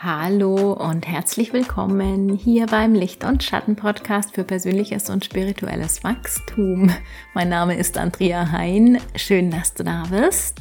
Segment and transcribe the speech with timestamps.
[0.00, 6.92] Hallo und herzlich willkommen hier beim Licht- und Schatten-Podcast für persönliches und spirituelles Wachstum.
[7.34, 9.00] Mein Name ist Andrea Hein.
[9.16, 10.60] Schön, dass du da bist.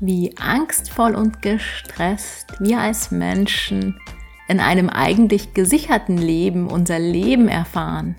[0.00, 3.96] Wie angstvoll und gestresst wir als Menschen
[4.48, 8.16] in einem eigentlich gesicherten Leben unser Leben erfahren,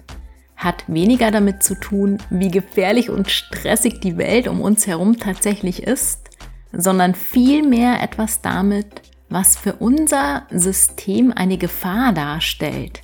[0.55, 5.83] hat weniger damit zu tun, wie gefährlich und stressig die Welt um uns herum tatsächlich
[5.83, 6.29] ist,
[6.71, 13.02] sondern vielmehr etwas damit, was für unser System eine Gefahr darstellt.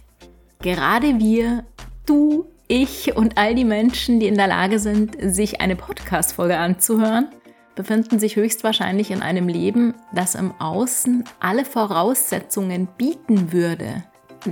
[0.61, 1.65] Gerade wir,
[2.05, 7.27] du, ich und all die Menschen, die in der Lage sind, sich eine Podcast-Folge anzuhören,
[7.75, 14.03] befinden sich höchstwahrscheinlich in einem Leben, das im Außen alle Voraussetzungen bieten würde,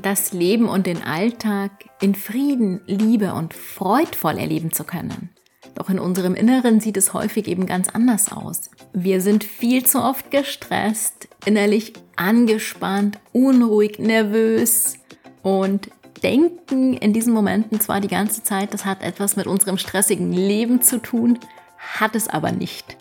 [0.01, 5.29] das Leben und den Alltag in Frieden, Liebe und freudvoll erleben zu können.
[5.75, 8.69] Doch in unserem Inneren sieht es häufig eben ganz anders aus.
[8.93, 14.97] Wir sind viel zu oft gestresst, innerlich angespannt, unruhig, nervös
[15.41, 15.89] und
[16.23, 20.81] denken in diesen Momenten zwar die ganze Zeit, das hat etwas mit unserem stressigen Leben
[20.81, 21.39] zu tun,
[21.77, 22.97] hat es aber nicht,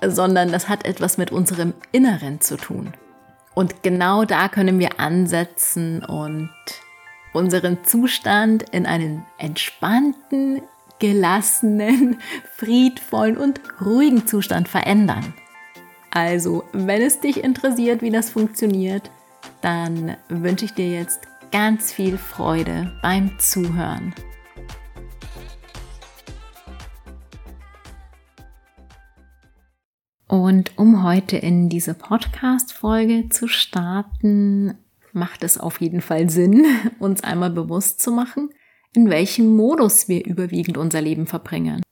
[0.00, 2.92] sondern das hat etwas mit unserem Inneren zu tun.
[3.54, 6.50] Und genau da können wir ansetzen und
[7.32, 10.62] unseren Zustand in einen entspannten,
[11.02, 12.18] gelassenen,
[12.54, 15.34] friedvollen und ruhigen Zustand verändern.
[16.12, 19.10] Also, wenn es dich interessiert, wie das funktioniert,
[19.62, 24.14] dann wünsche ich dir jetzt ganz viel Freude beim Zuhören.
[30.28, 34.78] Und um heute in diese Podcast-Folge zu starten,
[35.12, 36.64] macht es auf jeden Fall Sinn,
[37.00, 38.50] uns einmal bewusst zu machen,
[38.94, 41.82] in welchem Modus wir überwiegend unser Leben verbringen.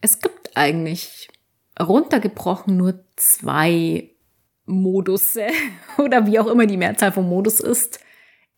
[0.00, 1.28] Es gibt eigentlich
[1.80, 4.10] runtergebrochen nur zwei
[4.64, 5.48] Modusse
[5.98, 8.00] oder wie auch immer die Mehrzahl von Modus ist,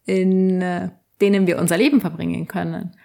[0.05, 2.97] in äh, denen wir unser Leben verbringen können.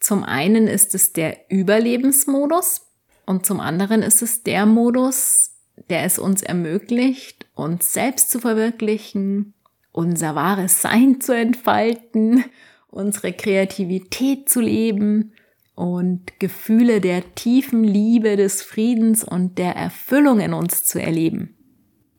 [0.00, 2.82] Zum einen ist es der Überlebensmodus
[3.24, 5.56] und zum anderen ist es der Modus,
[5.90, 9.54] der es uns ermöglicht, uns selbst zu verwirklichen,
[9.92, 12.44] unser wahres Sein zu entfalten
[12.88, 15.32] unsere Kreativität zu leben
[15.74, 21.54] und Gefühle der tiefen Liebe, des Friedens und der Erfüllung in uns zu erleben.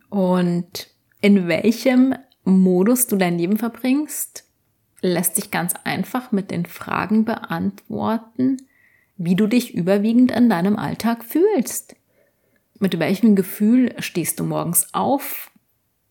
[0.10, 0.90] Und
[1.22, 4.46] in welchem Modus du dein Leben verbringst,
[5.02, 8.58] lässt sich ganz einfach mit den Fragen beantworten,
[9.18, 11.96] wie du dich überwiegend in deinem Alltag fühlst.
[12.80, 15.52] Mit welchem Gefühl stehst du morgens auf,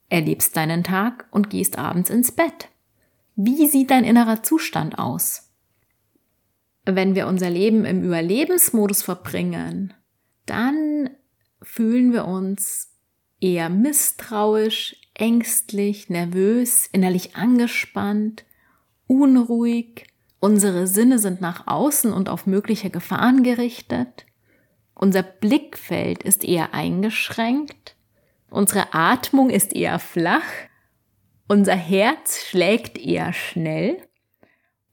[0.08, 2.68] erlebst deinen Tag und gehst abends ins Bett?
[3.38, 5.50] Wie sieht dein innerer Zustand aus?
[6.86, 9.92] Wenn wir unser Leben im Überlebensmodus verbringen,
[10.47, 11.10] dann
[11.60, 12.94] fühlen wir uns
[13.38, 18.47] eher misstrauisch, ängstlich, nervös, innerlich angespannt,
[19.06, 20.06] unruhig.
[20.41, 24.24] Unsere Sinne sind nach außen und auf mögliche Gefahren gerichtet.
[24.94, 27.97] Unser Blickfeld ist eher eingeschränkt.
[28.48, 30.44] Unsere Atmung ist eher flach
[31.48, 33.98] unser Herz schlägt eher schnell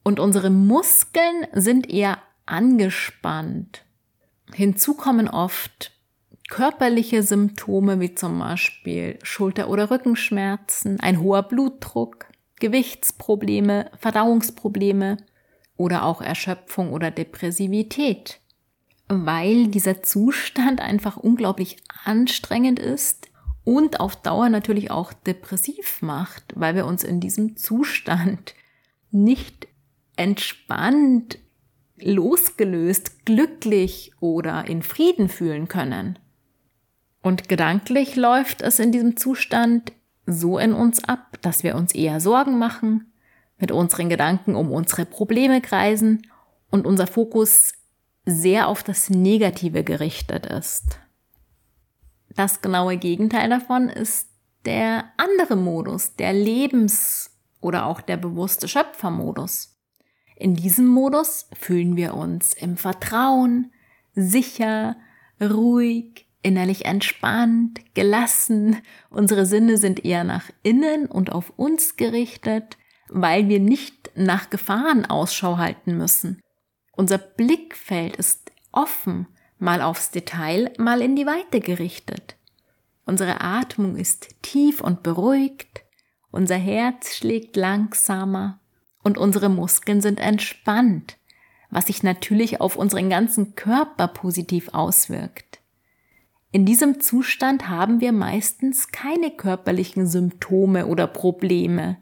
[0.04, 3.86] und unsere Muskeln sind eher angespannt.
[4.54, 5.92] Hinzu kommen oft
[6.50, 12.28] körperliche Symptome wie zum Beispiel Schulter- oder Rückenschmerzen, ein hoher Blutdruck,
[12.60, 15.18] Gewichtsprobleme, Verdauungsprobleme
[15.78, 18.40] oder auch Erschöpfung oder Depressivität.
[19.08, 23.30] Weil dieser Zustand einfach unglaublich anstrengend ist,
[23.64, 28.56] und auf Dauer natürlich auch depressiv macht, weil wir uns in diesem Zustand
[29.12, 29.68] nicht
[30.16, 31.38] entspannt,
[31.98, 36.20] losgelöst, glücklich oder in Frieden fühlen können.
[37.22, 39.94] Und gedanklich läuft es in diesem Zustand
[40.26, 43.14] so in uns ab, dass wir uns eher Sorgen machen,
[43.58, 46.28] mit unseren Gedanken um unsere Probleme kreisen
[46.70, 47.74] und unser Fokus
[48.26, 51.00] sehr auf das Negative gerichtet ist.
[52.36, 54.30] Das genaue Gegenteil davon ist
[54.66, 57.32] der andere Modus, der Lebens-
[57.62, 59.78] oder auch der bewusste Schöpfermodus.
[60.36, 63.72] In diesem Modus fühlen wir uns im Vertrauen,
[64.16, 64.96] sicher,
[65.42, 68.78] ruhig, innerlich entspannt, gelassen.
[69.10, 72.78] Unsere Sinne sind eher nach innen und auf uns gerichtet,
[73.10, 76.42] weil wir nicht nach Gefahren Ausschau halten müssen.
[76.96, 79.28] Unser Blickfeld ist offen
[79.64, 82.36] mal aufs Detail, mal in die Weite gerichtet.
[83.06, 85.84] Unsere Atmung ist tief und beruhigt,
[86.32, 88.60] unser Herz schlägt langsamer
[89.04, 91.18] und unsere Muskeln sind entspannt,
[91.70, 95.60] was sich natürlich auf unseren ganzen Körper positiv auswirkt.
[96.52, 101.98] In diesem Zustand haben wir meistens keine körperlichen Symptome oder Probleme,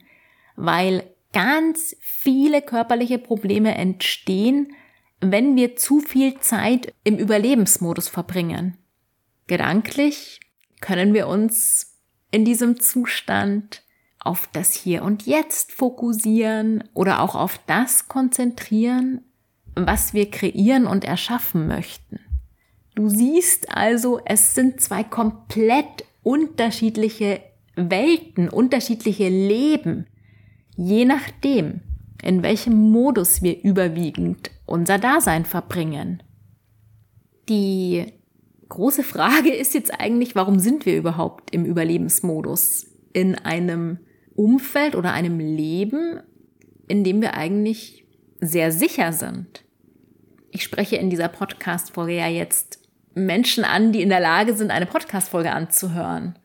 [0.56, 4.74] weil ganz viele körperliche Probleme entstehen,
[5.22, 8.78] wenn wir zu viel Zeit im Überlebensmodus verbringen.
[9.48, 10.40] Gedanklich
[10.82, 12.00] können wir uns
[12.32, 13.84] in diesem Zustand
[14.20, 19.22] auf das Hier und Jetzt fokussieren oder auch auf das konzentrieren,
[19.76, 22.20] was wir kreieren und erschaffen möchten.
[22.96, 27.42] Du siehst also, es sind zwei komplett unterschiedliche
[27.76, 30.08] Welten, unterschiedliche Leben,
[30.76, 31.82] je nachdem,
[32.22, 36.24] in welchem Modus wir überwiegend unser Dasein verbringen.
[37.50, 38.06] Die
[38.70, 42.88] große Frage ist jetzt eigentlich, warum sind wir überhaupt im Überlebensmodus?
[43.14, 44.00] In einem
[44.36, 46.22] Umfeld oder einem Leben,
[46.88, 48.08] in dem wir eigentlich
[48.40, 49.66] sehr sicher sind.
[50.52, 52.80] Ich spreche in dieser Podcast-Folge ja jetzt
[53.14, 56.40] Menschen an, die in der Lage sind, eine Podcast-Folge anzuhören.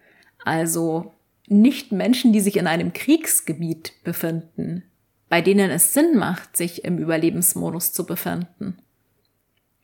[0.44, 1.14] Also
[1.49, 4.82] nicht Menschen, die sich in einem Kriegsgebiet befinden,
[5.28, 8.78] bei denen es Sinn macht, sich im Überlebensmodus zu befinden.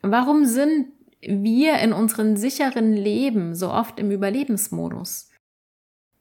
[0.03, 0.89] Warum sind
[1.21, 5.29] wir in unseren sicheren Leben so oft im Überlebensmodus?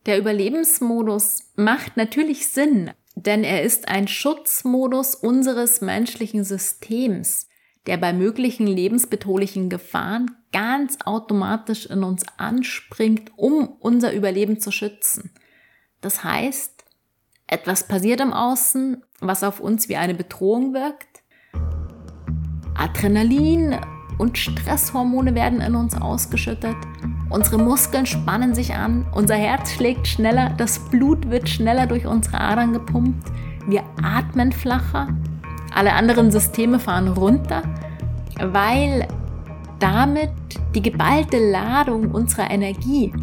[0.05, 7.47] Der Überlebensmodus macht natürlich Sinn, denn er ist ein Schutzmodus unseres menschlichen Systems,
[7.87, 15.31] der bei möglichen lebensbedrohlichen Gefahren ganz automatisch in uns anspringt, um unser Überleben zu schützen.
[16.01, 16.80] Das heißt,
[17.51, 21.21] etwas passiert im Außen, was auf uns wie eine Bedrohung wirkt.
[22.75, 23.75] Adrenalin
[24.17, 26.75] und Stresshormone werden in uns ausgeschüttet.
[27.29, 32.39] Unsere Muskeln spannen sich an, unser Herz schlägt schneller, das Blut wird schneller durch unsere
[32.39, 33.31] Adern gepumpt,
[33.67, 35.09] wir atmen flacher,
[35.73, 37.63] alle anderen Systeme fahren runter,
[38.39, 39.07] weil
[39.79, 40.31] damit
[40.73, 43.13] die geballte Ladung unserer Energie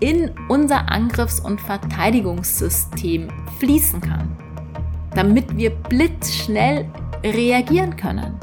[0.00, 3.28] in unser Angriffs- und Verteidigungssystem
[3.58, 4.36] fließen kann,
[5.14, 6.90] damit wir blitzschnell
[7.24, 8.38] reagieren können.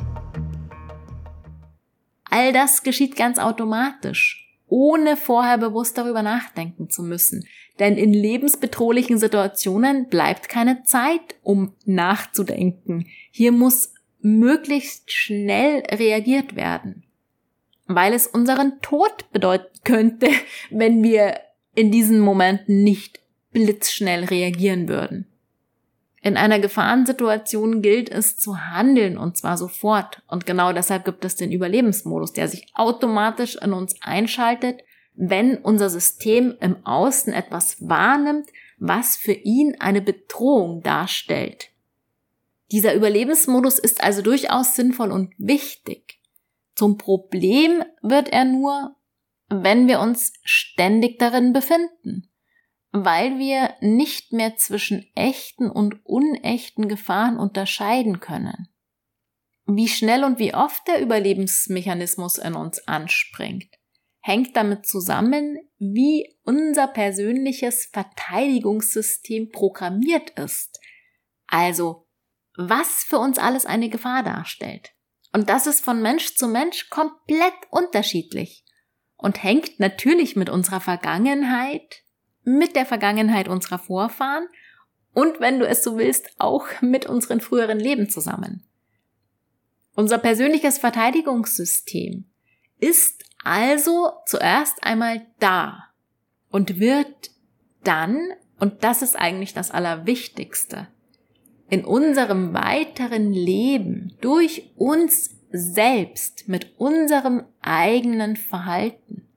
[2.29, 7.47] All das geschieht ganz automatisch, ohne vorher bewusst darüber nachdenken zu müssen.
[7.79, 13.07] Denn in lebensbedrohlichen Situationen bleibt keine Zeit, um nachzudenken.
[13.31, 17.02] Hier muss möglichst schnell reagiert werden
[17.87, 20.27] weil es unseren Tod bedeuten könnte,
[20.69, 21.39] wenn wir
[21.75, 23.19] in diesen Momenten nicht
[23.51, 25.27] blitzschnell reagieren würden.
[26.21, 30.21] In einer Gefahrensituation gilt es zu handeln und zwar sofort.
[30.27, 34.83] Und genau deshalb gibt es den Überlebensmodus, der sich automatisch in uns einschaltet,
[35.15, 38.47] wenn unser System im Außen etwas wahrnimmt,
[38.77, 41.69] was für ihn eine Bedrohung darstellt.
[42.71, 46.19] Dieser Überlebensmodus ist also durchaus sinnvoll und wichtig.
[46.75, 48.95] Zum Problem wird er nur,
[49.49, 52.31] wenn wir uns ständig darin befinden,
[52.91, 58.69] weil wir nicht mehr zwischen echten und unechten Gefahren unterscheiden können.
[59.65, 63.73] Wie schnell und wie oft der Überlebensmechanismus in uns anspringt,
[64.19, 70.79] hängt damit zusammen, wie unser persönliches Verteidigungssystem programmiert ist.
[71.47, 72.07] Also,
[72.55, 74.91] was für uns alles eine Gefahr darstellt.
[75.33, 78.63] Und das ist von Mensch zu Mensch komplett unterschiedlich
[79.17, 82.03] und hängt natürlich mit unserer Vergangenheit,
[82.43, 84.47] mit der Vergangenheit unserer Vorfahren
[85.13, 88.63] und, wenn du es so willst, auch mit unseren früheren Leben zusammen.
[89.95, 92.29] Unser persönliches Verteidigungssystem
[92.79, 95.89] ist also zuerst einmal da
[96.49, 97.31] und wird
[97.83, 98.19] dann,
[98.59, 100.87] und das ist eigentlich das Allerwichtigste,
[101.69, 109.27] in unserem weiteren Leben durch uns selbst mit unserem eigenen Verhalten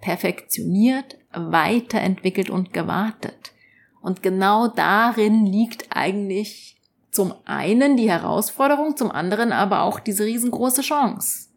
[0.00, 3.52] perfektioniert, weiterentwickelt und gewartet.
[4.00, 10.82] Und genau darin liegt eigentlich zum einen die Herausforderung, zum anderen aber auch diese riesengroße
[10.82, 11.48] Chance.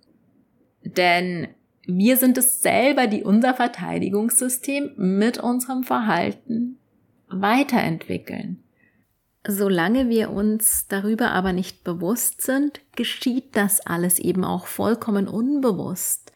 [0.83, 1.47] Denn
[1.85, 6.79] wir sind es selber, die unser Verteidigungssystem mit unserem Verhalten
[7.29, 8.62] weiterentwickeln.
[9.45, 16.31] Solange wir uns darüber aber nicht bewusst sind, geschieht das alles eben auch vollkommen unbewusst.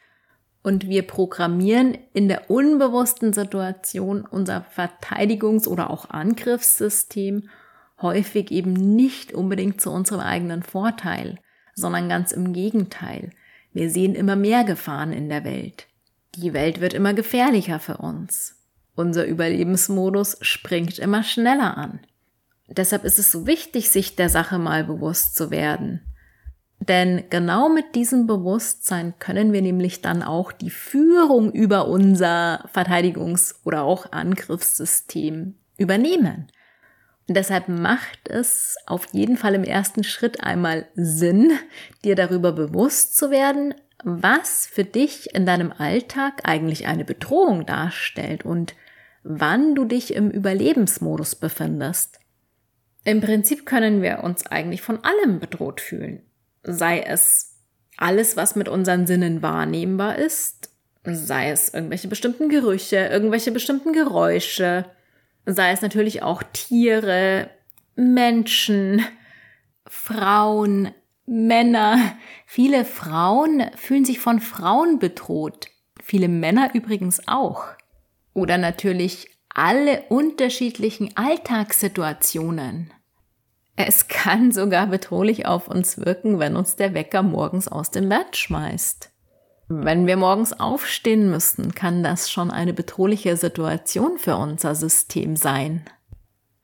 [0.61, 7.49] Und wir programmieren in der unbewussten Situation unser Verteidigungs- oder auch Angriffssystem
[8.01, 11.39] häufig eben nicht unbedingt zu unserem eigenen Vorteil,
[11.73, 13.31] sondern ganz im Gegenteil.
[13.71, 15.87] Wir sehen immer mehr Gefahren in der Welt.
[16.35, 18.55] Die Welt wird immer gefährlicher für uns.
[18.95, 21.99] Unser Überlebensmodus springt immer schneller an.
[22.67, 26.01] Deshalb ist es so wichtig, sich der Sache mal bewusst zu werden.
[26.79, 33.55] Denn genau mit diesem Bewusstsein können wir nämlich dann auch die Führung über unser Verteidigungs-
[33.63, 36.47] oder auch Angriffssystem übernehmen.
[37.27, 41.51] Und deshalb macht es auf jeden Fall im ersten Schritt einmal Sinn,
[42.05, 48.45] dir darüber bewusst zu werden, was für dich in deinem Alltag eigentlich eine Bedrohung darstellt
[48.45, 48.75] und
[49.23, 52.19] wann du dich im Überlebensmodus befindest.
[53.07, 56.21] Im Prinzip können wir uns eigentlich von allem bedroht fühlen
[56.67, 57.55] sei es
[57.97, 60.69] alles, was mit unseren Sinnen wahrnehmbar ist,
[61.03, 64.85] sei es irgendwelche bestimmten Gerüche, irgendwelche bestimmten Geräusche,
[65.45, 67.49] sei es natürlich auch Tiere,
[67.95, 69.03] Menschen,
[69.87, 70.91] Frauen,
[71.25, 71.97] Männer.
[72.45, 75.67] Viele Frauen fühlen sich von Frauen bedroht.
[76.03, 77.65] Viele Männer übrigens auch.
[78.33, 82.93] Oder natürlich alle unterschiedlichen Alltagssituationen.
[83.79, 88.35] Es kann sogar bedrohlich auf uns wirken, wenn uns der Wecker morgens aus dem Bett
[88.35, 89.11] schmeißt.
[89.69, 95.85] Wenn wir morgens aufstehen müssen, kann das schon eine bedrohliche Situation für unser System sein.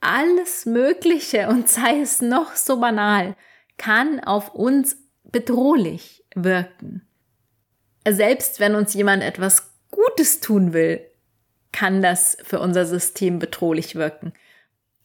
[0.02, 3.36] Alles Mögliche, und sei es noch so banal,
[3.78, 7.08] kann auf uns bedrohlich wirken.
[8.10, 11.00] Selbst wenn uns jemand etwas Gutes tun will,
[11.72, 14.34] kann das für unser System bedrohlich wirken.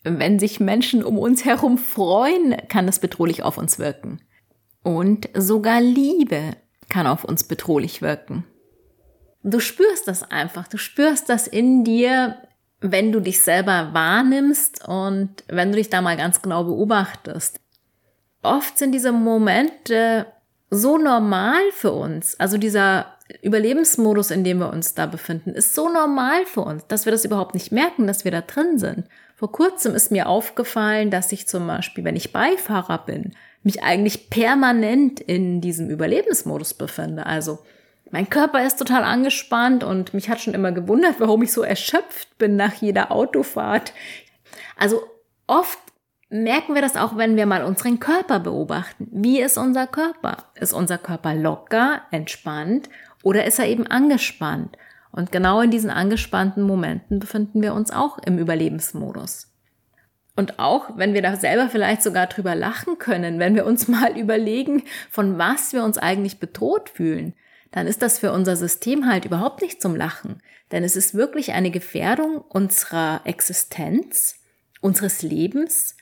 [0.09, 4.21] Wenn sich Menschen um uns herum freuen, kann das bedrohlich auf uns wirken.
[4.83, 6.57] Und sogar Liebe
[6.89, 8.45] kann auf uns bedrohlich wirken.
[9.43, 12.37] Du spürst das einfach, du spürst das in dir,
[12.81, 17.61] wenn du dich selber wahrnimmst und wenn du dich da mal ganz genau beobachtest.
[18.43, 20.27] Oft sind diese Momente
[20.71, 25.89] so normal für uns, also dieser Überlebensmodus, in dem wir uns da befinden, ist so
[25.89, 29.05] normal für uns, dass wir das überhaupt nicht merken, dass wir da drin sind.
[29.39, 34.31] Vor kurzem ist mir aufgefallen, dass ich zum Beispiel, wenn ich Beifahrer bin, mich eigentlich
[34.31, 37.25] permanent in diesem Überlebensmodus befinde.
[37.25, 37.61] Also
[38.11, 42.37] mein Körper ist total angespannt und mich hat schon immer gewundert, warum ich so erschöpft
[42.39, 43.93] bin nach jeder Autofahrt.
[44.77, 45.03] Also
[45.47, 45.79] oft
[46.31, 49.07] merken wir das auch, wenn wir mal unseren Körper beobachten.
[49.13, 50.47] Wie ist unser Körper?
[50.57, 52.89] Ist unser Körper locker, entspannt
[53.23, 54.77] oder ist er eben angespannt?
[55.11, 59.49] Und genau in diesen angespannten Momenten befinden wir uns auch im Überlebensmodus.
[60.37, 64.17] Und auch wenn wir da selber vielleicht sogar drüber lachen können, wenn wir uns mal
[64.17, 67.35] überlegen, von was wir uns eigentlich bedroht fühlen,
[67.71, 70.41] dann ist das für unser System halt überhaupt nicht zum Lachen.
[70.71, 74.37] Denn es ist wirklich eine Gefährdung unserer Existenz,
[74.81, 75.97] unseres Lebens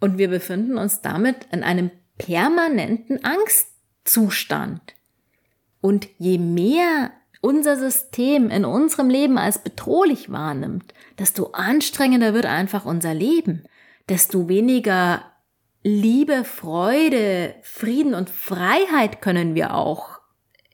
[0.00, 4.94] und wir befinden uns damit in einem permanenten Angstzustand.
[5.80, 12.84] Und je mehr unser System in unserem Leben als bedrohlich wahrnimmt, desto anstrengender wird einfach
[12.84, 13.64] unser Leben,
[14.08, 15.22] desto weniger
[15.84, 20.20] Liebe, Freude, Frieden und Freiheit können wir auch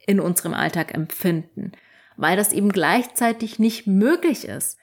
[0.06, 1.72] in unserem Alltag empfinden,
[2.16, 4.78] weil das eben gleichzeitig nicht möglich ist.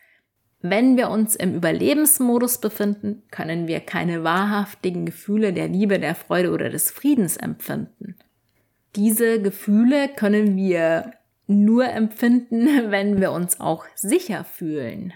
[0.62, 6.52] Wenn wir uns im Überlebensmodus befinden, können wir keine wahrhaftigen Gefühle der Liebe, der Freude
[6.52, 8.16] oder des Friedens empfinden.
[8.96, 11.14] Diese Gefühle können wir
[11.48, 15.14] nur empfinden, wenn wir uns auch sicher fühlen.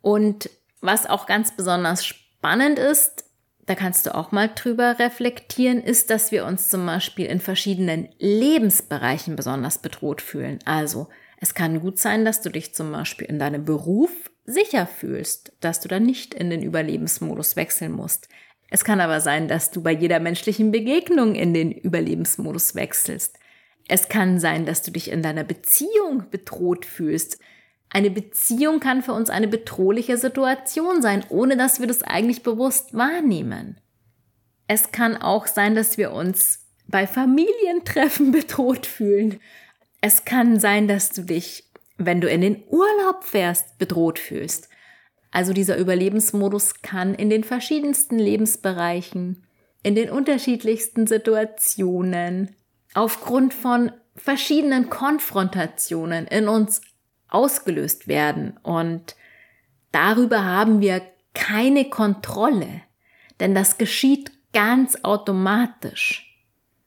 [0.00, 0.50] Und
[0.80, 3.24] was auch ganz besonders spannend ist,
[3.66, 8.08] da kannst du auch mal drüber reflektieren, ist, dass wir uns zum Beispiel in verschiedenen
[8.18, 10.60] Lebensbereichen besonders bedroht fühlen.
[10.64, 14.10] Also es kann gut sein, dass du dich zum Beispiel in deinem Beruf
[14.44, 18.28] sicher fühlst, dass du dann nicht in den Überlebensmodus wechseln musst.
[18.70, 23.38] Es kann aber sein, dass du bei jeder menschlichen Begegnung in den Überlebensmodus wechselst.
[23.88, 27.38] Es kann sein, dass du dich in deiner Beziehung bedroht fühlst.
[27.88, 32.94] Eine Beziehung kann für uns eine bedrohliche Situation sein, ohne dass wir das eigentlich bewusst
[32.94, 33.80] wahrnehmen.
[34.66, 39.40] Es kann auch sein, dass wir uns bei Familientreffen bedroht fühlen.
[40.00, 44.68] Es kann sein, dass du dich, wenn du in den Urlaub fährst, bedroht fühlst.
[45.30, 49.46] Also dieser Überlebensmodus kann in den verschiedensten Lebensbereichen,
[49.82, 52.56] in den unterschiedlichsten Situationen
[52.96, 56.80] aufgrund von verschiedenen Konfrontationen in uns
[57.28, 58.58] ausgelöst werden.
[58.62, 59.16] Und
[59.92, 61.02] darüber haben wir
[61.34, 62.82] keine Kontrolle,
[63.40, 66.42] denn das geschieht ganz automatisch.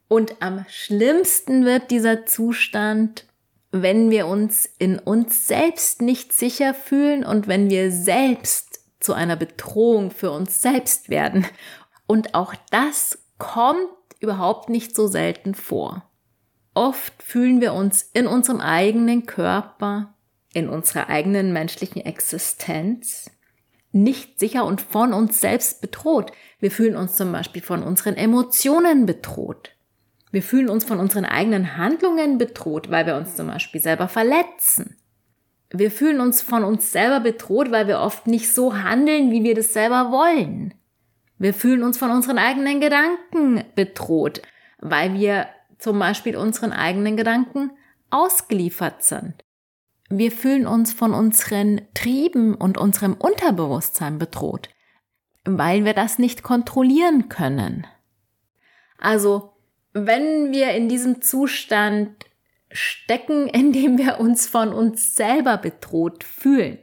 [0.07, 3.25] Und am schlimmsten wird dieser Zustand,
[3.71, 9.35] wenn wir uns in uns selbst nicht sicher fühlen und wenn wir selbst zu einer
[9.35, 11.45] Bedrohung für uns selbst werden.
[12.07, 13.87] Und auch das kommt
[14.19, 16.09] überhaupt nicht so selten vor.
[16.73, 20.15] Oft fühlen wir uns in unserem eigenen Körper,
[20.53, 23.31] in unserer eigenen menschlichen Existenz
[23.91, 26.31] nicht sicher und von uns selbst bedroht.
[26.59, 29.71] Wir fühlen uns zum Beispiel von unseren Emotionen bedroht.
[30.31, 34.95] Wir fühlen uns von unseren eigenen Handlungen bedroht, weil wir uns zum Beispiel selber verletzen.
[35.71, 39.55] Wir fühlen uns von uns selber bedroht, weil wir oft nicht so handeln, wie wir
[39.55, 40.73] das selber wollen.
[41.39, 44.41] Wir fühlen uns von unseren eigenen Gedanken bedroht,
[44.79, 47.71] weil wir zum Beispiel unseren eigenen Gedanken
[48.09, 49.43] ausgeliefert sind.
[50.09, 54.69] Wir fühlen uns von unseren Trieben und unserem Unterbewusstsein bedroht,
[55.45, 57.87] weil wir das nicht kontrollieren können.
[58.97, 59.53] Also,
[59.93, 62.25] wenn wir in diesem Zustand
[62.71, 66.79] stecken, in dem wir uns von uns selber bedroht fühlen,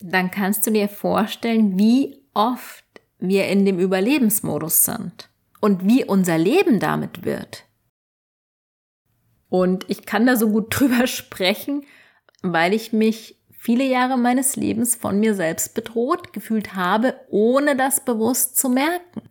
[0.00, 2.85] dann kannst du dir vorstellen, wie oft
[3.18, 5.30] wir in dem Überlebensmodus sind
[5.60, 7.64] und wie unser Leben damit wird.
[9.48, 11.84] Und ich kann da so gut drüber sprechen,
[12.42, 18.04] weil ich mich viele Jahre meines Lebens von mir selbst bedroht gefühlt habe, ohne das
[18.04, 19.22] bewusst zu merken.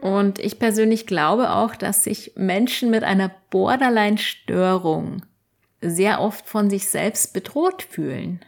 [0.00, 5.22] Und ich persönlich glaube auch, dass sich Menschen mit einer Borderline-Störung
[5.80, 8.40] sehr oft von sich selbst bedroht fühlen,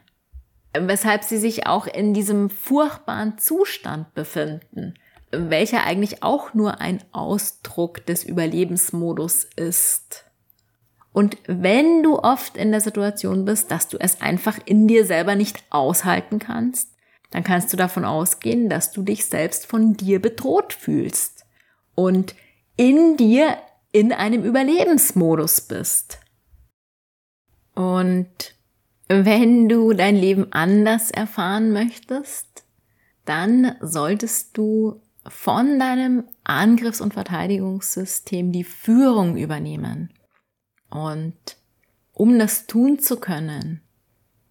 [0.79, 4.95] weshalb sie sich auch in diesem furchtbaren Zustand befinden,
[5.31, 10.25] welcher eigentlich auch nur ein Ausdruck des Überlebensmodus ist.
[11.13, 15.37] Und wenn du oft in der Situation bist, dass du es einfach in dir selber
[15.37, 16.91] nicht aushalten kannst,
[17.31, 21.45] dann kannst du davon ausgehen, dass du dich selbst von dir bedroht fühlst
[21.95, 22.35] und
[22.77, 23.59] in dir
[23.93, 26.19] in einem Überlebensmodus bist.
[27.75, 28.54] Und
[29.09, 32.65] wenn du dein Leben anders erfahren möchtest,
[33.25, 40.13] dann solltest du von deinem Angriffs- und Verteidigungssystem die Führung übernehmen.
[40.91, 41.57] Und
[42.13, 43.81] um das tun zu können,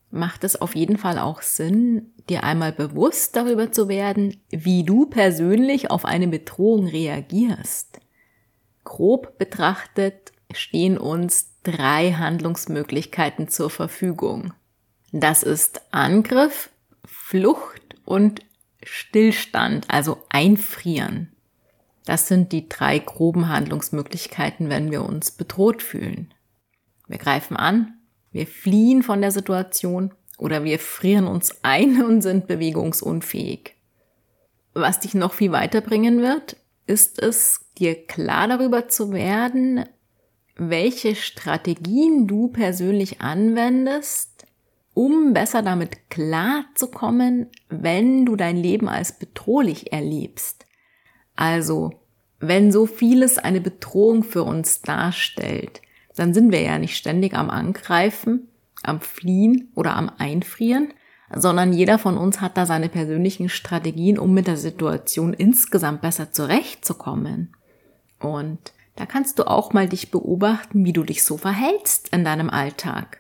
[0.10, 5.08] macht es auf jeden Fall auch Sinn, dir einmal bewusst darüber zu werden, wie du
[5.08, 8.00] persönlich auf eine Bedrohung reagierst.
[8.84, 14.54] Grob betrachtet stehen uns drei Handlungsmöglichkeiten zur Verfügung.
[15.12, 16.70] Das ist Angriff,
[17.06, 18.42] Flucht und
[18.84, 21.32] Stillstand, also Einfrieren.
[22.06, 26.34] Das sind die drei groben Handlungsmöglichkeiten, wenn wir uns bedroht fühlen.
[27.08, 27.94] Wir greifen an,
[28.32, 33.76] wir fliehen von der Situation oder wir frieren uns ein und sind bewegungsunfähig.
[34.74, 36.58] Was dich noch viel weiterbringen wird,
[36.88, 39.86] ist es, dir klar darüber zu werden,
[40.56, 44.46] welche Strategien du persönlich anwendest,
[44.94, 50.66] um besser damit klarzukommen, wenn du dein Leben als bedrohlich erlebst.
[51.36, 51.94] Also,
[52.40, 55.82] wenn so vieles eine Bedrohung für uns darstellt,
[56.16, 58.50] dann sind wir ja nicht ständig am Angreifen,
[58.84, 60.94] am Fliehen oder am Einfrieren,
[61.36, 66.32] sondern jeder von uns hat da seine persönlichen Strategien, um mit der Situation insgesamt besser
[66.32, 67.56] zurechtzukommen.
[68.20, 72.50] Und da kannst du auch mal dich beobachten, wie du dich so verhältst in deinem
[72.50, 73.20] Alltag.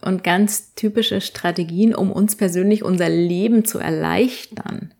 [0.00, 4.94] Und ganz typische Strategien, um uns persönlich unser Leben zu erleichtern,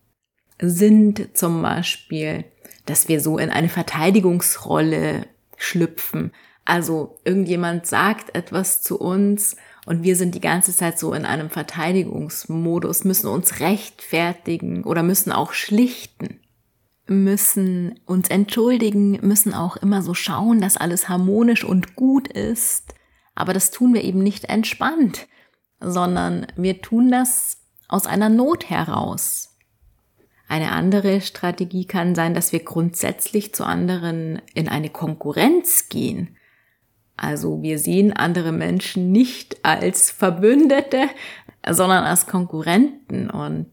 [0.61, 2.45] sind zum Beispiel,
[2.85, 6.31] dass wir so in eine Verteidigungsrolle schlüpfen.
[6.65, 11.49] Also irgendjemand sagt etwas zu uns und wir sind die ganze Zeit so in einem
[11.49, 16.39] Verteidigungsmodus, müssen uns rechtfertigen oder müssen auch schlichten,
[17.09, 22.93] müssen uns entschuldigen, müssen auch immer so schauen, dass alles harmonisch und gut ist.
[23.35, 25.27] Aber das tun wir eben nicht entspannt,
[25.79, 29.57] sondern wir tun das aus einer Not heraus.
[30.47, 36.35] Eine andere Strategie kann sein, dass wir grundsätzlich zu anderen in eine Konkurrenz gehen.
[37.17, 41.09] Also wir sehen andere Menschen nicht als Verbündete,
[41.69, 43.67] sondern als Konkurrenten und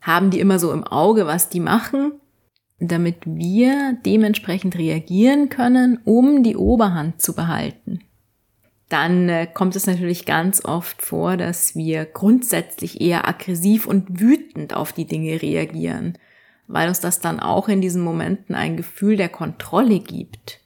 [0.00, 2.12] haben die immer so im Auge, was die machen,
[2.78, 8.00] damit wir dementsprechend reagieren können, um die Oberhand zu behalten
[8.88, 14.74] dann äh, kommt es natürlich ganz oft vor, dass wir grundsätzlich eher aggressiv und wütend
[14.74, 16.18] auf die Dinge reagieren,
[16.68, 20.60] weil uns das dann auch in diesen Momenten ein Gefühl der Kontrolle gibt.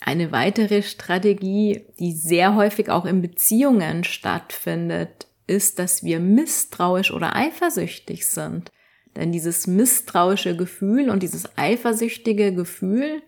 [0.00, 7.36] Eine weitere Strategie, die sehr häufig auch in Beziehungen stattfindet, ist, dass wir misstrauisch oder
[7.36, 8.70] eifersüchtig sind.
[9.16, 13.22] Denn dieses misstrauische Gefühl und dieses eifersüchtige Gefühl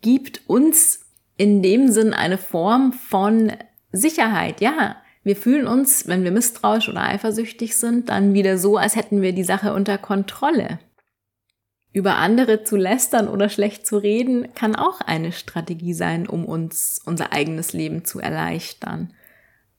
[0.00, 3.52] gibt uns in dem Sinn eine Form von
[3.92, 4.60] Sicherheit.
[4.60, 9.22] Ja, wir fühlen uns, wenn wir misstrauisch oder eifersüchtig sind, dann wieder so, als hätten
[9.22, 10.78] wir die Sache unter Kontrolle.
[11.92, 17.00] Über andere zu lästern oder schlecht zu reden, kann auch eine Strategie sein, um uns
[17.04, 19.12] unser eigenes Leben zu erleichtern.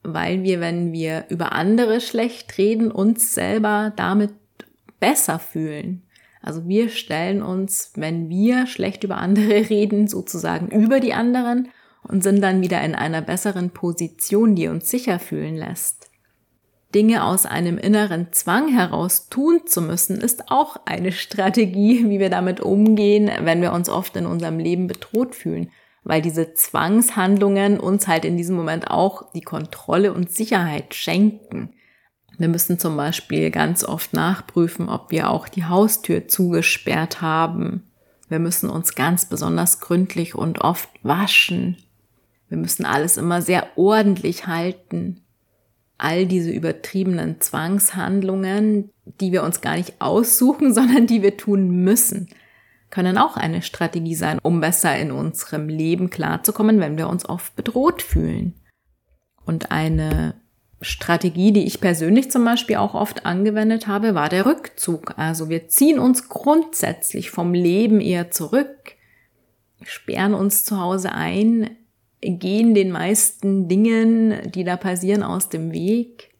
[0.02, 4.30] Weil wir, wenn wir über andere schlecht reden, uns selber damit
[5.02, 6.04] besser fühlen.
[6.40, 11.68] Also wir stellen uns, wenn wir schlecht über andere reden, sozusagen über die anderen
[12.04, 16.08] und sind dann wieder in einer besseren Position, die uns sicher fühlen lässt.
[16.94, 22.30] Dinge aus einem inneren Zwang heraus tun zu müssen, ist auch eine Strategie, wie wir
[22.30, 25.70] damit umgehen, wenn wir uns oft in unserem Leben bedroht fühlen,
[26.04, 31.70] weil diese Zwangshandlungen uns halt in diesem Moment auch die Kontrolle und Sicherheit schenken.
[32.42, 37.84] Wir müssen zum Beispiel ganz oft nachprüfen, ob wir auch die Haustür zugesperrt haben.
[38.28, 41.76] Wir müssen uns ganz besonders gründlich und oft waschen.
[42.48, 45.20] Wir müssen alles immer sehr ordentlich halten.
[45.98, 52.26] All diese übertriebenen Zwangshandlungen, die wir uns gar nicht aussuchen, sondern die wir tun müssen,
[52.90, 57.54] können auch eine Strategie sein, um besser in unserem Leben klarzukommen, wenn wir uns oft
[57.54, 58.54] bedroht fühlen.
[59.44, 60.34] Und eine
[60.82, 65.14] Strategie, die ich persönlich zum Beispiel auch oft angewendet habe, war der Rückzug.
[65.16, 68.96] Also wir ziehen uns grundsätzlich vom Leben eher zurück,
[69.82, 71.70] sperren uns zu Hause ein,
[72.20, 76.30] gehen den meisten Dingen, die da passieren, aus dem Weg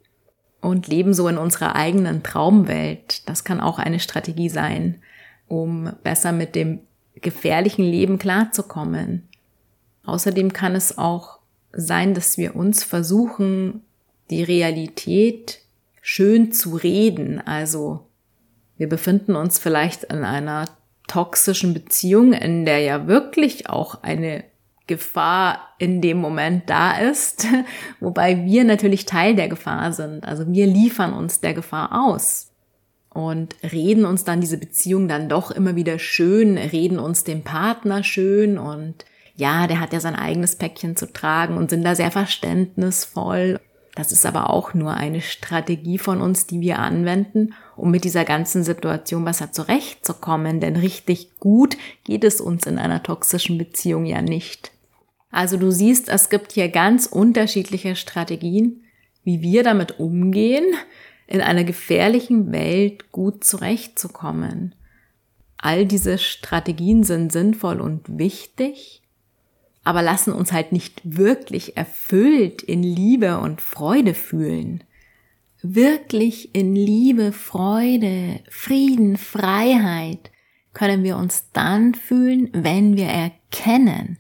[0.61, 3.29] und leben so in unserer eigenen Traumwelt.
[3.29, 5.03] Das kann auch eine Strategie sein,
[5.49, 6.81] um besser mit dem
[7.21, 9.29] gefährlichen Leben klarzukommen.
[10.05, 11.39] Außerdem kann es auch
[11.73, 13.83] sein, dass wir uns versuchen,
[14.33, 15.61] die Realität
[16.01, 17.41] schön zu reden.
[17.41, 18.09] Also
[18.77, 20.67] wir befinden uns vielleicht in einer
[21.07, 24.45] toxischen Beziehung, in der ja wirklich auch eine
[24.87, 27.47] Gefahr in dem Moment da ist,
[28.01, 30.25] wobei wir natürlich Teil der Gefahr sind.
[30.25, 32.51] Also wir liefern uns der Gefahr aus
[33.11, 38.03] und reden uns dann diese Beziehung dann doch immer wieder schön, reden uns dem Partner
[38.03, 42.11] schön und ja, der hat ja sein eigenes Päckchen zu tragen und sind da sehr
[42.11, 43.61] verständnisvoll.
[43.95, 48.25] Das ist aber auch nur eine Strategie von uns, die wir anwenden, um mit dieser
[48.25, 50.61] ganzen Situation besser zurechtzukommen.
[50.61, 54.73] Denn richtig gut geht es uns in einer toxischen Beziehung ja nicht.
[55.31, 58.85] Also du siehst, es gibt hier ganz unterschiedliche Strategien,
[59.25, 60.65] wie wir damit umgehen,
[61.27, 64.75] in einer gefährlichen Welt gut zurechtzukommen.
[65.59, 69.02] All diese Strategien sind sinnvoll und wichtig
[69.85, 74.85] aber lassen uns halt nicht wirklich erfüllt in Liebe und Freude fühlen.
[75.63, 80.31] Wirklich in Liebe, Freude, Frieden, Freiheit
[80.73, 84.19] können wir uns dann fühlen, wenn wir erkennen,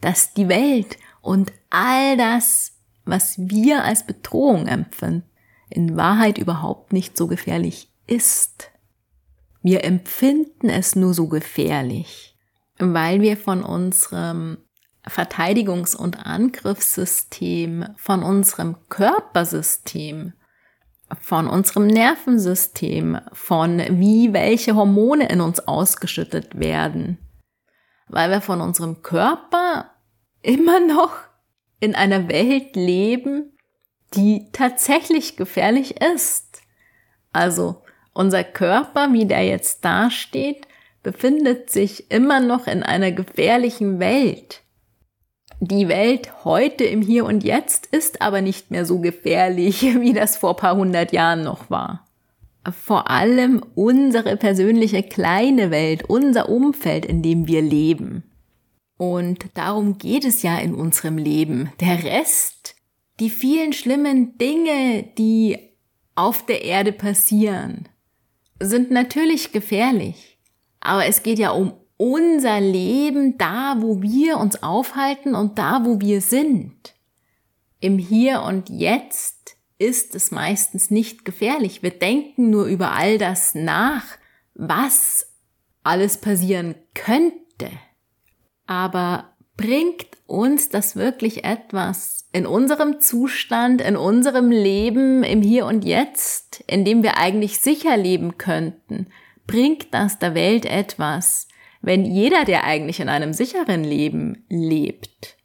[0.00, 2.72] dass die Welt und all das,
[3.04, 5.24] was wir als Bedrohung empfinden,
[5.68, 8.70] in Wahrheit überhaupt nicht so gefährlich ist.
[9.62, 12.36] Wir empfinden es nur so gefährlich,
[12.78, 14.58] weil wir von unserem
[15.08, 20.32] Verteidigungs- und Angriffssystem, von unserem Körpersystem,
[21.20, 27.18] von unserem Nervensystem, von wie welche Hormone in uns ausgeschüttet werden.
[28.08, 29.90] Weil wir von unserem Körper
[30.42, 31.12] immer noch
[31.80, 33.56] in einer Welt leben,
[34.14, 36.62] die tatsächlich gefährlich ist.
[37.32, 40.66] Also unser Körper, wie der jetzt dasteht,
[41.02, 44.62] befindet sich immer noch in einer gefährlichen Welt.
[45.60, 50.36] Die Welt heute im Hier und Jetzt ist aber nicht mehr so gefährlich, wie das
[50.36, 52.06] vor paar hundert Jahren noch war.
[52.84, 58.24] Vor allem unsere persönliche kleine Welt, unser Umfeld, in dem wir leben.
[58.98, 61.70] Und darum geht es ja in unserem Leben.
[61.80, 62.74] Der Rest,
[63.20, 65.58] die vielen schlimmen Dinge, die
[66.16, 67.88] auf der Erde passieren,
[68.58, 70.38] sind natürlich gefährlich.
[70.80, 76.00] Aber es geht ja um unser Leben da, wo wir uns aufhalten und da, wo
[76.00, 76.94] wir sind.
[77.80, 81.82] Im Hier und Jetzt ist es meistens nicht gefährlich.
[81.82, 84.04] Wir denken nur über all das nach,
[84.54, 85.32] was
[85.82, 87.70] alles passieren könnte.
[88.66, 95.84] Aber bringt uns das wirklich etwas in unserem Zustand, in unserem Leben, im Hier und
[95.84, 99.08] Jetzt, in dem wir eigentlich sicher leben könnten?
[99.46, 101.46] Bringt das der Welt etwas?
[101.86, 105.36] Wenn jeder, der eigentlich in einem sicheren Leben lebt,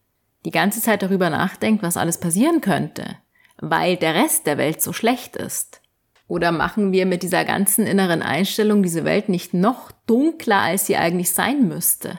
[0.44, 3.16] die ganze Zeit darüber nachdenkt, was alles passieren könnte,
[3.60, 5.84] weil der Rest der Welt so schlecht ist?
[6.28, 10.98] Oder machen wir mit dieser ganzen inneren Einstellung diese Welt nicht noch dunkler, als sie
[10.98, 12.18] eigentlich sein müsste?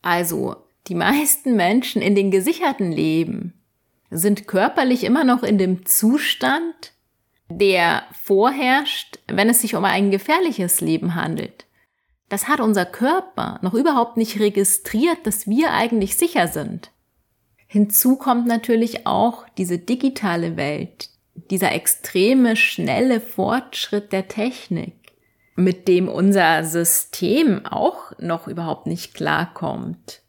[0.00, 0.54] Also,
[0.86, 3.54] die meisten Menschen in den gesicherten Leben
[4.10, 6.92] sind körperlich immer noch in dem Zustand,
[7.48, 11.64] der vorherrscht, wenn es sich um ein gefährliches Leben handelt.
[12.28, 16.90] Das hat unser Körper noch überhaupt nicht registriert, dass wir eigentlich sicher sind.
[17.66, 21.10] Hinzu kommt natürlich auch diese digitale Welt,
[21.50, 24.94] dieser extreme, schnelle Fortschritt der Technik,
[25.56, 30.22] mit dem unser System auch noch überhaupt nicht klarkommt.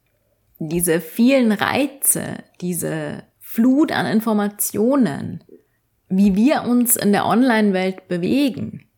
[0.60, 5.43] Diese vielen Reize, diese Flut an Informationen,
[6.10, 8.89] wie wir uns in der Online-Welt bewegen,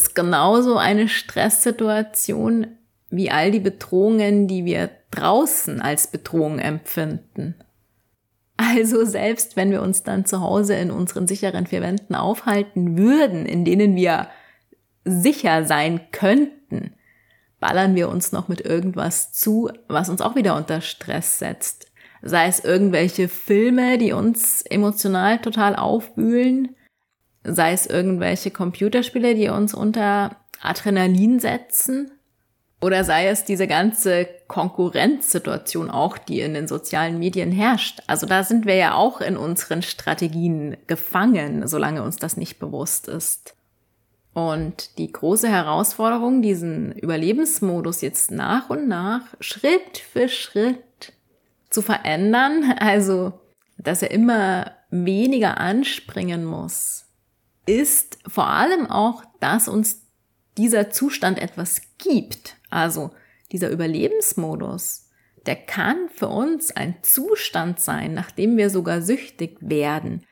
[0.00, 2.68] ist genauso eine Stresssituation
[3.10, 7.54] wie all die Bedrohungen, die wir draußen als Bedrohung empfinden.
[8.56, 13.44] Also selbst wenn wir uns dann zu Hause in unseren sicheren vier Wänden aufhalten würden,
[13.44, 14.28] in denen wir
[15.04, 16.94] sicher sein könnten,
[17.58, 21.90] ballern wir uns noch mit irgendwas zu, was uns auch wieder unter Stress setzt.
[22.22, 26.74] Sei es irgendwelche Filme, die uns emotional total aufwühlen,
[27.44, 32.10] sei es irgendwelche Computerspiele, die uns unter Adrenalin setzen,
[32.82, 38.00] oder sei es diese ganze Konkurrenzsituation auch, die in den sozialen Medien herrscht.
[38.06, 43.06] Also da sind wir ja auch in unseren Strategien gefangen, solange uns das nicht bewusst
[43.06, 43.54] ist.
[44.32, 51.12] Und die große Herausforderung, diesen Überlebensmodus jetzt nach und nach, Schritt für Schritt
[51.68, 53.32] zu verändern, also
[53.76, 57.06] dass er immer weniger anspringen muss,
[57.70, 60.06] ist vor allem auch, dass uns
[60.58, 62.56] dieser Zustand etwas gibt.
[62.68, 63.12] Also
[63.52, 65.08] dieser Überlebensmodus,
[65.46, 70.26] der kann für uns ein Zustand sein, nachdem wir sogar süchtig werden,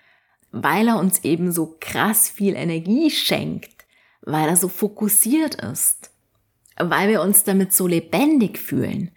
[0.50, 3.86] weil er uns eben so krass viel Energie schenkt,
[4.22, 6.10] weil er so fokussiert ist,
[6.76, 9.12] weil wir uns damit so lebendig fühlen.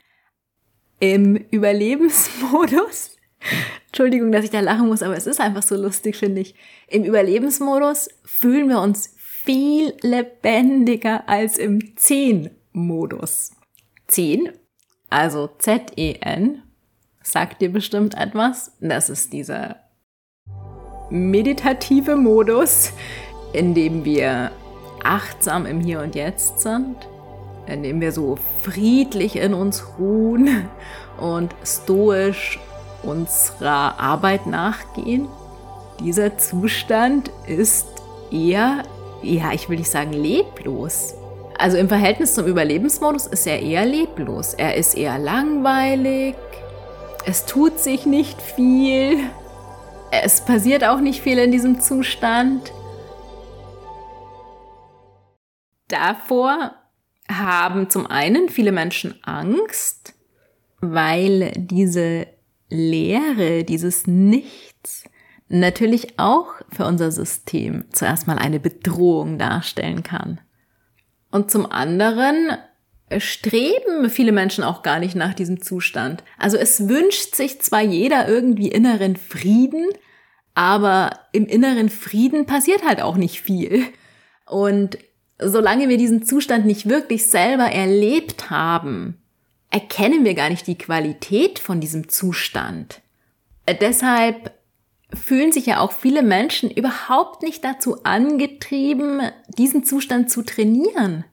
[1.00, 3.18] Im Überlebensmodus,
[3.92, 6.56] Entschuldigung, dass ich da lachen muss, aber es ist einfach so lustig, finde ich.
[6.88, 13.52] Im Überlebensmodus fühlen wir uns viel lebendiger als im Zen-Modus.
[14.08, 14.50] Zen,
[15.10, 16.64] also Z-E-N,
[17.22, 18.72] sagt dir bestimmt etwas.
[18.80, 19.76] Das ist dieser
[21.10, 22.94] meditative Modus,
[23.52, 24.52] in dem wir
[25.04, 26.96] achtsam im Hier und Jetzt sind,
[27.68, 30.70] in dem wir so friedlich in uns ruhen
[31.20, 32.58] und stoisch
[33.04, 35.28] unserer Arbeit nachgehen.
[36.00, 37.88] Dieser Zustand ist
[38.32, 38.84] eher,
[39.22, 41.14] ja, ich will nicht sagen leblos.
[41.58, 44.56] Also im Verhältnis zum Überlebensmodus ist er eher leblos.
[44.56, 46.36] Er ist eher langweilig.
[47.26, 49.20] Es tut sich nicht viel.
[50.12, 52.72] Es passiert auch nicht viel in diesem Zustand.
[55.88, 56.74] Davor
[57.30, 60.14] haben zum einen viele Menschen Angst,
[60.80, 62.28] weil diese
[62.72, 65.04] Leere, dieses Nichts
[65.50, 70.40] natürlich auch für unser System zuerst mal eine Bedrohung darstellen kann.
[71.30, 72.58] Und zum anderen
[73.18, 76.24] streben viele Menschen auch gar nicht nach diesem Zustand.
[76.38, 79.88] Also es wünscht sich zwar jeder irgendwie inneren Frieden,
[80.54, 83.84] aber im inneren Frieden passiert halt auch nicht viel.
[84.46, 84.98] Und
[85.40, 89.21] solange wir diesen Zustand nicht wirklich selber erlebt haben,
[89.72, 93.02] erkennen wir gar nicht die Qualität von diesem Zustand.
[93.66, 94.52] Äh, deshalb
[95.14, 99.22] fühlen sich ja auch viele Menschen überhaupt nicht dazu angetrieben,
[99.58, 101.26] diesen Zustand zu trainieren.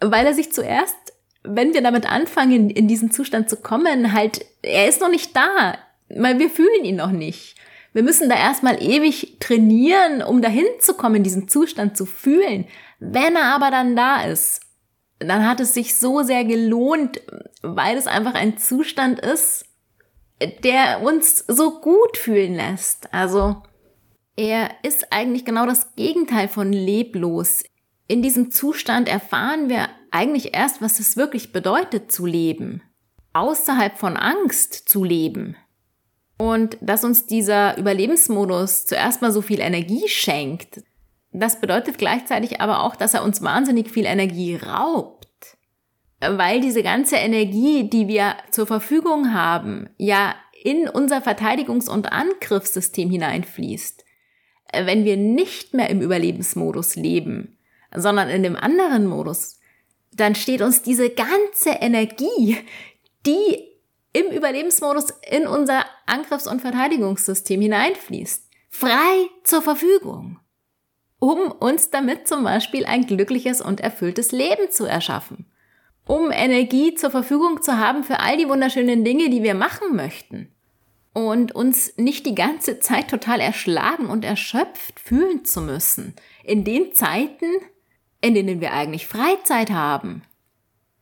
[0.00, 0.96] Weil er sich zuerst,
[1.42, 5.76] wenn wir damit anfangen, in diesen Zustand zu kommen, halt, er ist noch nicht da,
[6.08, 7.56] weil wir fühlen ihn noch nicht.
[7.92, 12.66] Wir müssen da erstmal ewig trainieren, um dahin zu kommen, diesen Zustand zu fühlen.
[13.00, 14.60] Wenn er aber dann da ist,
[15.20, 17.20] dann hat es sich so sehr gelohnt,
[17.62, 19.66] weil es einfach ein Zustand ist,
[20.64, 23.12] der uns so gut fühlen lässt.
[23.12, 23.62] Also
[24.36, 27.62] er ist eigentlich genau das Gegenteil von leblos.
[28.08, 32.82] In diesem Zustand erfahren wir eigentlich erst, was es wirklich bedeutet zu leben.
[33.34, 35.56] Außerhalb von Angst zu leben.
[36.38, 40.82] Und dass uns dieser Überlebensmodus zuerst mal so viel Energie schenkt,
[41.32, 45.28] das bedeutet gleichzeitig aber auch, dass er uns wahnsinnig viel Energie raubt.
[46.20, 53.08] Weil diese ganze Energie, die wir zur Verfügung haben, ja in unser Verteidigungs- und Angriffssystem
[53.10, 54.04] hineinfließt.
[54.72, 57.58] Wenn wir nicht mehr im Überlebensmodus leben,
[57.94, 59.58] sondern in dem anderen Modus,
[60.12, 62.58] dann steht uns diese ganze Energie,
[63.24, 63.68] die
[64.12, 70.40] im Überlebensmodus in unser Angriffs- und Verteidigungssystem hineinfließt, frei zur Verfügung
[71.20, 75.46] um uns damit zum Beispiel ein glückliches und erfülltes Leben zu erschaffen,
[76.06, 80.48] um Energie zur Verfügung zu haben für all die wunderschönen Dinge, die wir machen möchten
[81.12, 86.92] und uns nicht die ganze Zeit total erschlagen und erschöpft fühlen zu müssen, in den
[86.94, 87.46] Zeiten,
[88.20, 90.22] in denen wir eigentlich Freizeit haben.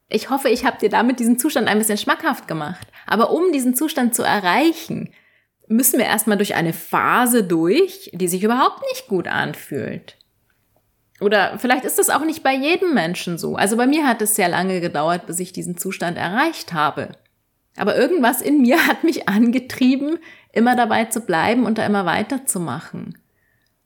[0.08, 2.86] Ich hoffe, ich habe dir damit diesen Zustand ein bisschen schmackhaft gemacht.
[3.06, 5.10] Aber um diesen Zustand zu erreichen,
[5.68, 10.16] müssen wir erstmal durch eine Phase durch, die sich überhaupt nicht gut anfühlt.
[11.20, 13.56] Oder vielleicht ist das auch nicht bei jedem Menschen so.
[13.56, 17.12] Also bei mir hat es sehr lange gedauert, bis ich diesen Zustand erreicht habe.
[17.76, 20.18] Aber irgendwas in mir hat mich angetrieben,
[20.52, 23.18] immer dabei zu bleiben und da immer weiterzumachen.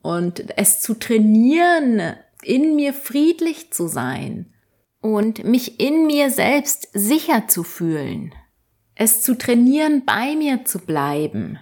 [0.03, 4.53] Und es zu trainieren, in mir friedlich zu sein
[5.01, 8.35] und mich in mir selbst sicher zu fühlen.
[8.95, 11.59] Es zu trainieren, bei mir zu bleiben.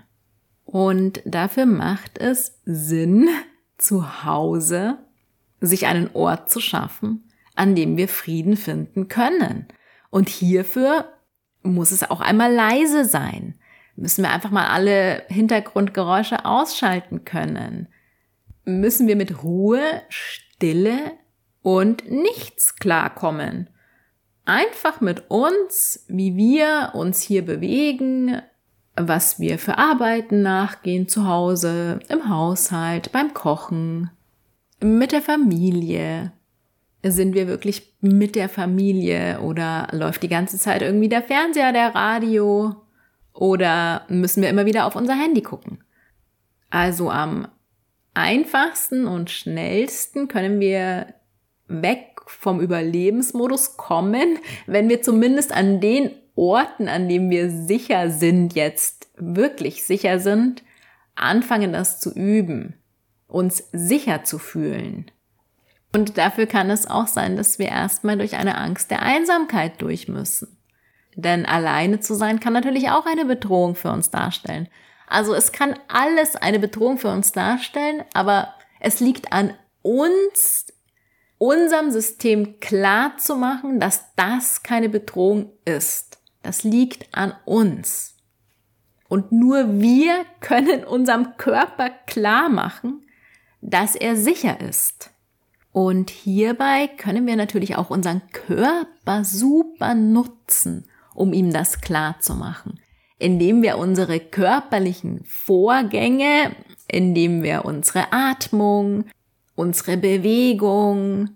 [0.71, 3.29] Und dafür macht es Sinn,
[3.77, 4.99] zu Hause
[5.61, 9.67] sich einen Ort zu schaffen, an dem wir Frieden finden können.
[10.11, 11.07] Und hierfür
[11.65, 13.59] muss es auch einmal leise sein.
[13.97, 17.89] Müssen wir einfach mal alle Hintergrundgeräusche ausschalten können.
[18.65, 20.99] Müssen wir mit Ruhe, Stille
[21.63, 23.69] und nichts klarkommen.
[24.45, 28.41] Einfach mit uns, wie wir uns hier bewegen,
[29.09, 34.11] was wir für Arbeiten nachgehen zu Hause, im Haushalt, beim Kochen,
[34.81, 36.33] mit der Familie.
[37.03, 41.95] Sind wir wirklich mit der Familie oder läuft die ganze Zeit irgendwie der Fernseher, der
[41.95, 42.77] Radio
[43.33, 45.83] oder müssen wir immer wieder auf unser Handy gucken?
[46.69, 47.49] Also am
[48.15, 51.15] einfachsten und schnellsten können wir
[51.69, 58.55] weg vom Überlebensmodus kommen, wenn wir zumindest an den Orten, an denen wir sicher sind,
[58.55, 60.63] jetzt wirklich sicher sind,
[61.15, 62.81] anfangen das zu üben
[63.31, 65.11] uns sicher zu fühlen.
[65.95, 70.09] Und dafür kann es auch sein, dass wir erstmal durch eine Angst der Einsamkeit durch
[70.09, 70.57] müssen.
[71.17, 74.69] Denn alleine zu sein kann natürlich auch eine Bedrohung für uns darstellen.
[75.09, 80.67] Also es kann alles eine Bedrohung für uns darstellen, aber es liegt an uns,
[81.39, 86.10] unserem System klar zu machen, dass das keine Bedrohung ist.
[86.43, 88.17] Das liegt an uns.
[89.09, 93.03] Und nur wir können unserem Körper klar machen,
[93.61, 95.11] dass er sicher ist.
[95.73, 102.35] Und hierbei können wir natürlich auch unseren Körper super nutzen, um ihm das klar zu
[102.35, 102.81] machen.
[103.19, 106.57] Indem wir unsere körperlichen Vorgänge,
[106.89, 109.05] indem wir unsere Atmung,
[109.55, 111.31] unsere Bewegung,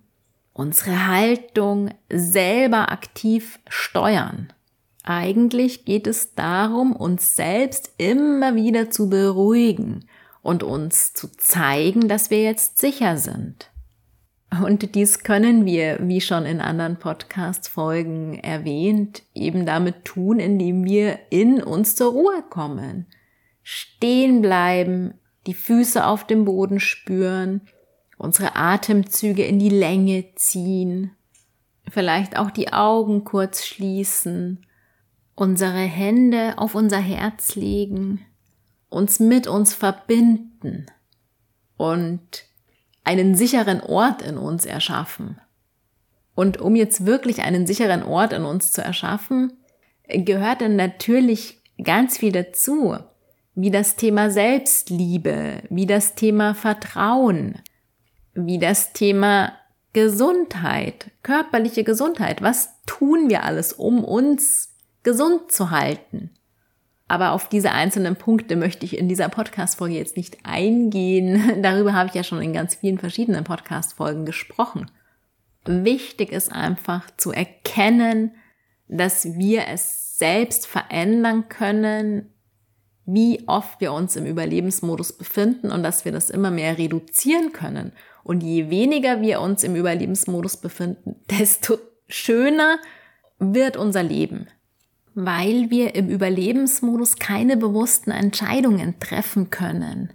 [0.52, 4.52] unsere Haltung selber aktiv steuern.
[5.06, 10.06] Eigentlich geht es darum, uns selbst immer wieder zu beruhigen
[10.40, 13.70] und uns zu zeigen, dass wir jetzt sicher sind.
[14.62, 21.18] Und dies können wir, wie schon in anderen Podcast-Folgen erwähnt, eben damit tun, indem wir
[21.28, 23.06] in uns zur Ruhe kommen.
[23.62, 25.14] Stehen bleiben,
[25.46, 27.60] die Füße auf dem Boden spüren,
[28.16, 31.10] unsere Atemzüge in die Länge ziehen,
[31.90, 34.64] vielleicht auch die Augen kurz schließen,
[35.34, 38.24] unsere Hände auf unser Herz legen
[38.94, 40.86] uns mit uns verbinden
[41.76, 42.44] und
[43.02, 45.40] einen sicheren Ort in uns erschaffen.
[46.34, 49.52] Und um jetzt wirklich einen sicheren Ort in uns zu erschaffen,
[50.08, 52.96] gehört dann natürlich ganz viel dazu,
[53.54, 57.60] wie das Thema Selbstliebe, wie das Thema Vertrauen,
[58.34, 59.52] wie das Thema
[59.92, 62.42] Gesundheit, körperliche Gesundheit.
[62.42, 64.73] Was tun wir alles, um uns
[65.04, 66.30] gesund zu halten?
[67.06, 71.62] Aber auf diese einzelnen Punkte möchte ich in dieser Podcast-Folge jetzt nicht eingehen.
[71.62, 74.90] Darüber habe ich ja schon in ganz vielen verschiedenen Podcast-Folgen gesprochen.
[75.66, 78.32] Wichtig ist einfach zu erkennen,
[78.88, 82.30] dass wir es selbst verändern können,
[83.06, 87.92] wie oft wir uns im Überlebensmodus befinden und dass wir das immer mehr reduzieren können.
[88.22, 92.78] Und je weniger wir uns im Überlebensmodus befinden, desto schöner
[93.38, 94.48] wird unser Leben
[95.14, 100.12] weil wir im Überlebensmodus keine bewussten Entscheidungen treffen können.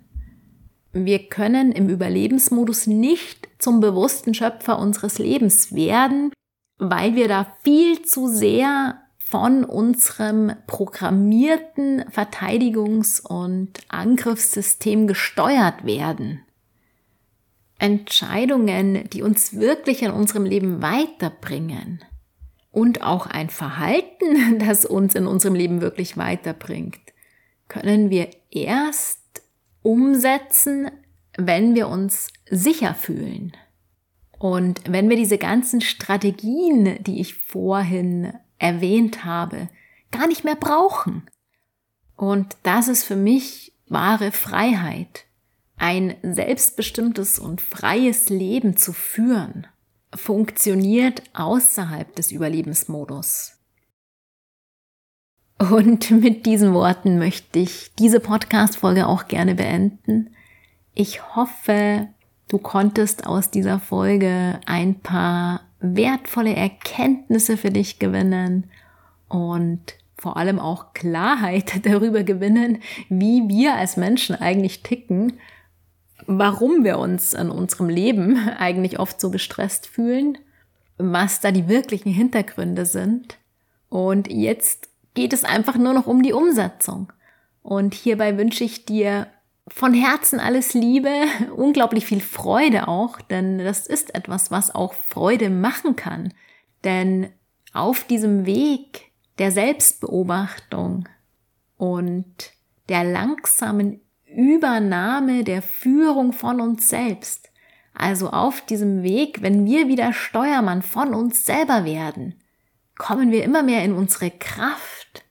[0.91, 6.31] Wir können im Überlebensmodus nicht zum bewussten Schöpfer unseres Lebens werden,
[6.77, 16.41] weil wir da viel zu sehr von unserem programmierten Verteidigungs- und Angriffssystem gesteuert werden.
[17.77, 22.03] Entscheidungen, die uns wirklich in unserem Leben weiterbringen,
[22.71, 26.99] und auch ein Verhalten, das uns in unserem Leben wirklich weiterbringt,
[27.67, 29.19] können wir erst
[29.81, 30.89] umsetzen,
[31.37, 33.53] wenn wir uns sicher fühlen.
[34.37, 39.69] Und wenn wir diese ganzen Strategien, die ich vorhin erwähnt habe,
[40.11, 41.29] gar nicht mehr brauchen.
[42.15, 45.25] Und das ist für mich wahre Freiheit,
[45.77, 49.67] ein selbstbestimmtes und freies Leben zu führen
[50.15, 53.59] funktioniert außerhalb des Überlebensmodus.
[55.59, 60.35] Und mit diesen Worten möchte ich diese Podcast-Folge auch gerne beenden.
[60.93, 62.07] Ich hoffe,
[62.47, 68.69] du konntest aus dieser Folge ein paar wertvolle Erkenntnisse für dich gewinnen
[69.27, 72.79] und vor allem auch Klarheit darüber gewinnen,
[73.09, 75.33] wie wir als Menschen eigentlich ticken,
[76.31, 80.37] warum wir uns in unserem Leben eigentlich oft so gestresst fühlen,
[80.97, 83.37] was da die wirklichen Hintergründe sind.
[83.89, 87.11] Und jetzt geht es einfach nur noch um die Umsetzung.
[87.63, 89.27] Und hierbei wünsche ich dir
[89.67, 91.09] von Herzen alles Liebe,
[91.55, 96.31] unglaublich viel Freude auch, denn das ist etwas, was auch Freude machen kann.
[96.83, 97.29] Denn
[97.73, 101.09] auf diesem Weg der Selbstbeobachtung
[101.77, 102.51] und
[102.87, 107.49] der langsamen Übernahme der Führung von uns selbst,
[107.93, 112.35] also auf diesem Weg, wenn wir wieder Steuermann von uns selber werden,
[112.97, 115.25] kommen wir immer mehr in unsere Kraft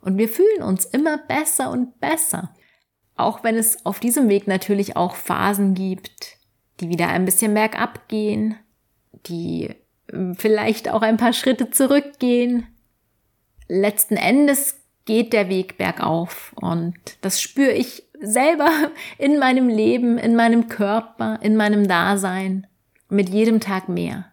[0.00, 2.54] und wir fühlen uns immer besser und besser.
[3.16, 6.36] Auch wenn es auf diesem Weg natürlich auch Phasen gibt,
[6.80, 8.56] die wieder ein bisschen bergab gehen,
[9.26, 9.74] die
[10.12, 12.66] ähm, vielleicht auch ein paar Schritte zurückgehen.
[13.68, 18.70] Letzten Endes geht der Weg bergauf und das spüre ich selber
[19.18, 22.66] in meinem Leben, in meinem Körper, in meinem Dasein
[23.08, 24.26] mit jedem Tag mehr.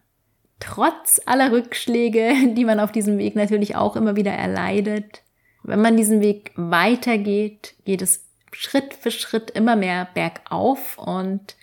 [0.60, 5.24] Trotz aller Rückschläge, die man auf diesem Weg natürlich auch immer wieder erleidet,
[5.64, 11.56] wenn man diesen Weg weitergeht, geht es Schritt für Schritt immer mehr bergauf und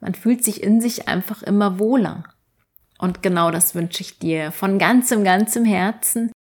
[0.00, 2.24] man fühlt sich in sich einfach immer wohler.
[2.98, 6.32] Und genau das wünsche ich dir von ganzem, ganzem Herzen.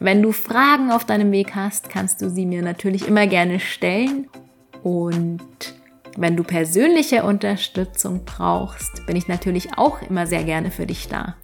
[0.00, 4.28] Wenn du Fragen auf deinem Weg hast, kannst du sie mir natürlich immer gerne stellen.
[4.82, 5.40] Und
[6.16, 11.36] wenn du persönliche Unterstützung brauchst, bin ich natürlich auch immer sehr gerne für dich da.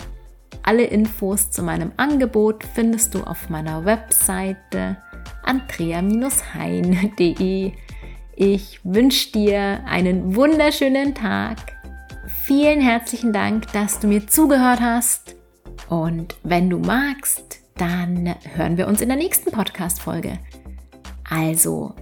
[0.62, 4.98] Alle Infos zu meinem Angebot findest du auf meiner Webseite
[5.42, 7.72] andrea-hein.de.
[8.36, 11.58] Ich wünsche dir einen wunderschönen Tag.
[12.44, 15.36] Vielen herzlichen Dank, dass du mir zugehört hast.
[15.88, 20.38] Und wenn du magst, dann hören wir uns in der nächsten Podcast-Folge.
[21.28, 21.94] Also,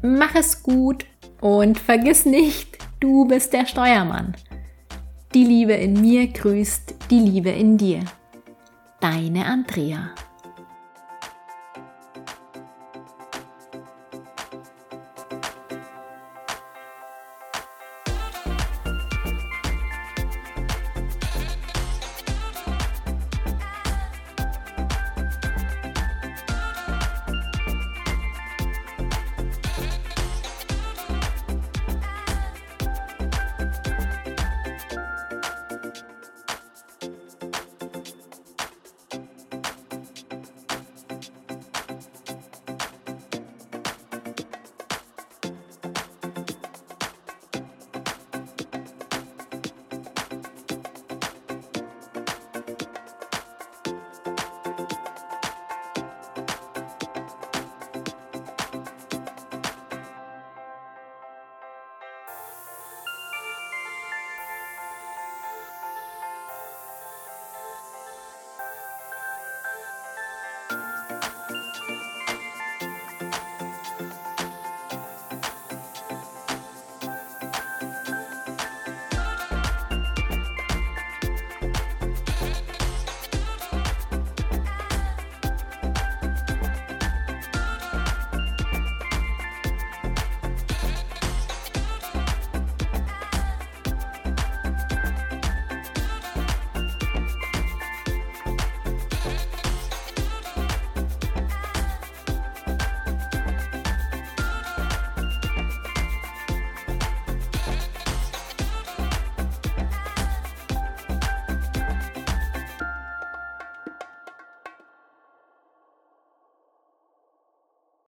[0.00, 1.06] mach es gut
[1.40, 4.36] und vergiss nicht, du bist der Steuermann.
[5.34, 8.00] Die Liebe in mir grüßt die Liebe in dir.
[9.00, 10.10] Deine Andrea.